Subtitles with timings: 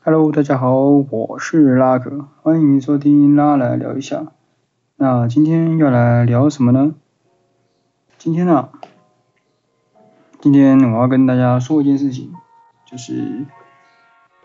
[0.00, 0.74] Hello，大家好，
[1.10, 4.32] 我是拉哥，欢迎收听拉来聊一下。
[4.96, 6.94] 那今天要来聊什么呢？
[8.16, 8.70] 今天啊，
[10.40, 12.32] 今天我要跟大家说一件事情，
[12.90, 13.46] 就是因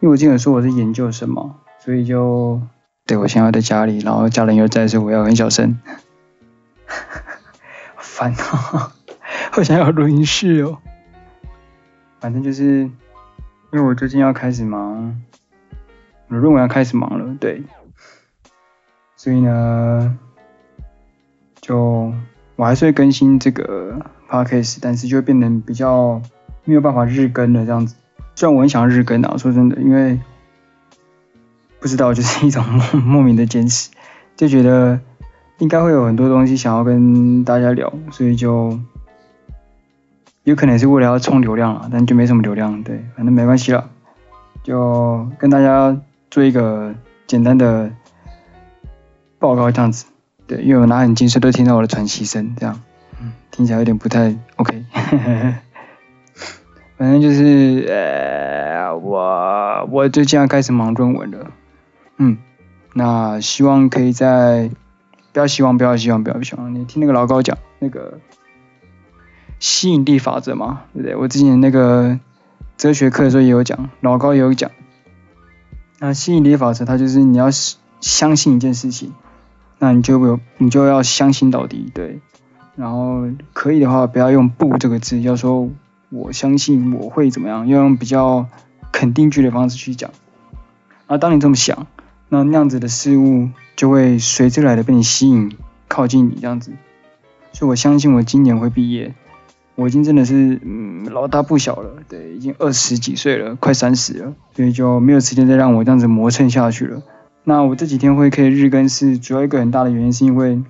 [0.00, 2.60] 为我之前说我是研究生嘛，所以就
[3.06, 5.78] 对我现在在家里，然后家人又在，所以我要很小声。
[7.96, 8.92] 烦啊！
[9.52, 10.78] 好想要录音室哦。
[12.18, 12.92] 反正就是因
[13.72, 15.22] 为我最近要开始忙，
[16.28, 17.62] 我论文要开始忙了，对。
[19.16, 20.18] 所以呢，
[21.60, 22.12] 就
[22.56, 26.20] 我还是会更新这个 podcast，但是就会变得比较
[26.64, 27.94] 没有办法日更了这样子。
[28.34, 30.20] 虽然我很想日更啊，说真的，因为
[31.80, 33.90] 不知道就是一种莫 莫名的坚持，
[34.36, 35.00] 就觉得
[35.58, 38.78] 应该会有很多东西想要跟大家聊，所以就。
[40.44, 43.90] 有可能是为了要冲流量了，但就没什么流量，对，反正没关系了，
[44.62, 46.94] 就跟大家做一个
[47.26, 47.90] 简单的
[49.38, 50.06] 报告这样子，
[50.46, 52.80] 对，因为我拿很近，所以都听到我的喘息声，这样，
[53.20, 54.84] 嗯，听起来有点不太 OK，
[56.96, 61.50] 反正就是，呃，我我最近要开始忙论文了，
[62.18, 62.38] 嗯，
[62.94, 64.70] 那希望可以在，
[65.32, 68.18] 不要希望，不要希望，不要希望，你听那个老高讲那个。
[69.58, 71.16] 吸引力法则嘛，对不对？
[71.16, 72.20] 我之前那个
[72.76, 74.70] 哲学课的时候也有讲，老高也有讲。
[75.98, 77.48] 那吸引力法则，它就是你要
[78.00, 79.14] 相信一件事情，
[79.78, 82.20] 那你就有你就要相信到底，对。
[82.74, 85.70] 然后可以的话，不要用不这个字，要说
[86.10, 88.46] 我相信我会怎么样，要用比较
[88.92, 90.10] 肯定句的方式去讲。
[91.06, 91.86] 而当你这么想，
[92.28, 95.56] 那那样子的事物就会随之来的被你吸引，
[95.88, 96.72] 靠近你这样子。
[97.52, 99.14] 所以我相信我今年会毕业。
[99.74, 101.95] 我已经真的是嗯老大不小了，
[102.36, 107.02] 已经二十几岁了，快三十了，所以就没有时间再让我这样子磨蹭下去了。
[107.44, 110.62] 那我这几天会可以日更是主要一个很大的原因，是因为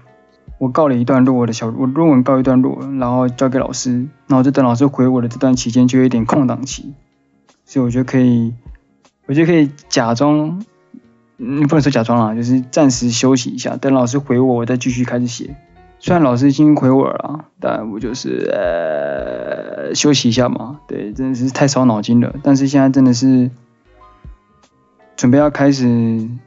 [0.59, 6.95] 我告了一段落，我的小我论文告一段落，然后交给老师，然后就等老师回我的这段期间就有一点空档期，
[7.65, 8.55] 所以我觉得可以，
[9.27, 10.63] 我觉得可以假装，
[11.39, 15.57] 嗯，不能说假装啦，就是暂时休息一下，等老师回我，我再继续开始写。
[15.99, 20.79] 虽然老师已经回我了，但我就是呃休息一下嘛。
[20.87, 22.35] 对，真的是太烧脑筋了。
[22.43, 23.51] 但是现在真的是
[25.17, 25.85] 准备要开始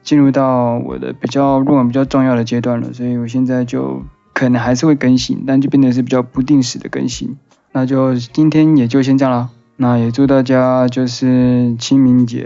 [0.04, 7.36] 进入到我的比较论文比较重要的阶段了，所以我现在就可能还是会更新，但就变得是比较不定时的更新。
[7.72, 9.50] 那就今天也就先这样了。
[9.76, 12.46] 那也祝大家就是清明节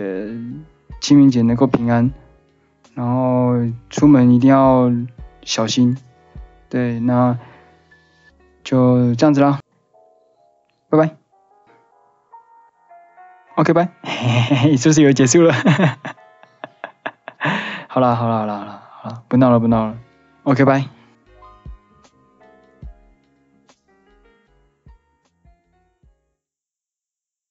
[1.02, 2.12] 清明节能够平安，
[2.96, 3.54] 然后
[3.90, 4.92] 出门一定要
[5.44, 5.98] 小心。
[6.74, 7.38] 对，那
[8.64, 9.60] 就这样子啦，
[10.90, 11.16] 拜拜。
[13.58, 13.90] OK，拜。
[14.76, 15.54] 是不是又结束了？
[17.88, 19.96] 好啦，好啦，好啦，好啦，好啦，不闹了，不闹了。
[20.46, 20.84] OK，拜。